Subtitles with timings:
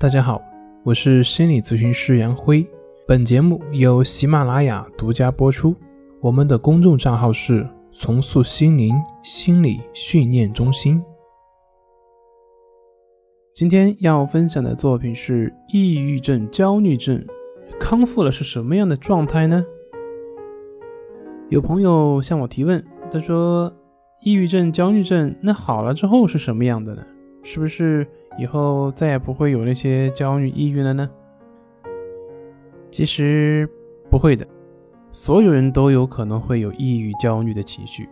[0.00, 0.40] 大家好，
[0.84, 2.64] 我是心理咨询师杨辉。
[3.04, 5.74] 本节目由喜马拉雅独家播出。
[6.20, 11.02] 我们的公众账号是“重塑心灵心理训练中心”。
[13.52, 17.26] 今天要分享的作品是抑郁症、焦虑症
[17.80, 19.64] 康复了是什么样的状态呢？
[21.48, 23.74] 有朋友向我提问，他说
[24.22, 27.04] ：“抑郁症、焦虑症那好了之后是什么样的呢？
[27.42, 28.06] 是不是？”
[28.38, 31.10] 以后再也不会有那些焦虑、抑郁了呢？
[32.90, 33.68] 其实
[34.08, 34.46] 不会的，
[35.12, 38.08] 所有人都有可能会有抑郁、焦虑的情绪，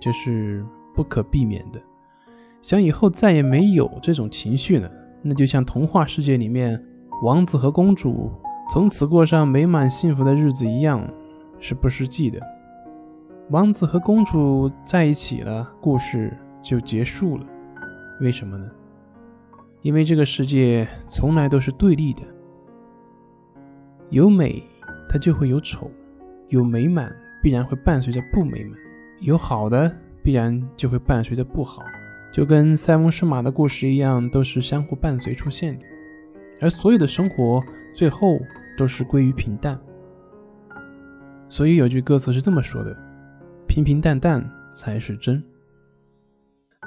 [0.00, 0.64] 这是
[0.94, 1.80] 不可避免的。
[2.60, 4.90] 想以后再也没有这种情绪了，
[5.22, 6.82] 那就像童话世界里面
[7.22, 8.30] 王子和公主
[8.70, 11.06] 从此过上美满幸福的日子一样，
[11.60, 12.40] 是不实际的。
[13.50, 17.46] 王子和公主在一起了，故事就结束了。
[18.20, 18.66] 为什么呢？
[19.84, 22.22] 因为这个世界从来都是对立的，
[24.08, 24.62] 有美
[25.10, 25.90] 它就会有丑，
[26.48, 28.78] 有美满必然会伴随着不美满，
[29.20, 31.82] 有好的必然就会伴随着不好，
[32.32, 35.84] 就跟塞翁失马的故事一样，都是相互伴随出现的。
[36.62, 37.62] 而所有的生活
[37.94, 38.40] 最后
[38.78, 39.78] 都是归于平淡。
[41.46, 42.96] 所以有句歌词是这么说的
[43.68, 45.44] ：“平平淡淡才是真。”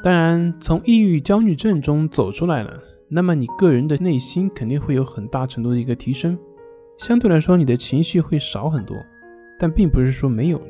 [0.04, 6.38] 当然，从抑郁焦虑症中走出来了，那么你个人的内心肯定会有很大程度的一个提升，
[6.98, 8.96] 相对来说，你的情绪会少很多，
[9.60, 10.68] 但并不是说没有了。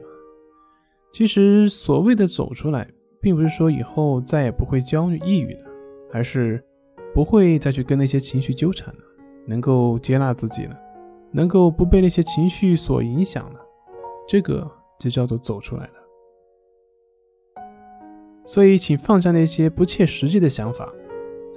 [1.11, 2.89] 其实所谓的走出来，
[3.21, 5.65] 并不是说以后再也不会焦虑抑郁了，
[6.13, 6.63] 而是
[7.13, 9.01] 不会再去跟那些情绪纠缠了，
[9.45, 10.75] 能够接纳自己了，
[11.31, 13.59] 能够不被那些情绪所影响了，
[14.27, 14.69] 这个
[14.99, 15.93] 就叫做走出来了。
[18.47, 20.87] 所以，请放下那些不切实际的想法，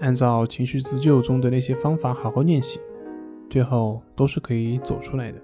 [0.01, 2.81] 按照情绪自救中的那些方法好好练习，
[3.49, 5.39] 最后都是可以走出来的。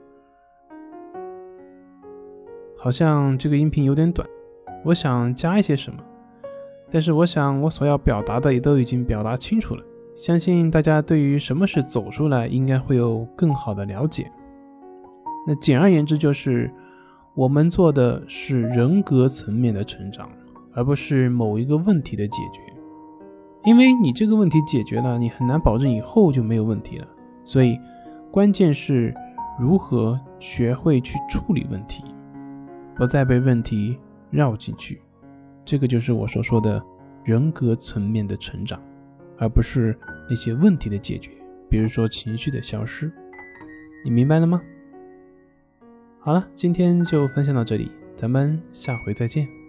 [2.77, 4.29] 好像这个音频有点短，
[4.85, 6.01] 我想加一些什么，
[6.91, 9.85] 但是我想我所要表达的也都已经表达清楚了，
[10.17, 14.29] 相信大家对于什么是走出来应该会有更好的了解。
[15.47, 16.69] 那简而言之，就是
[17.37, 20.29] 我们做的是人格层面的成长。
[20.76, 22.60] 而不是某一个问题的解决，
[23.64, 27.09] 因为你这个问题解决了，你很难保证以后就没有问题了。
[27.44, 27.78] 所以，
[28.31, 29.14] 关键是
[29.59, 32.04] 如何学会去处理问题，
[32.94, 33.98] 不再被问题
[34.31, 35.00] 绕进去。
[35.64, 36.81] 这个就是我所说的
[37.25, 38.78] 人格层面的成长，
[39.38, 39.98] 而不是
[40.28, 41.31] 那些问题的解决，
[41.70, 43.10] 比如说情绪的消失。
[44.04, 44.60] 你明白了吗？
[46.20, 49.66] 好了，今天就分享到这里，咱们下回再见。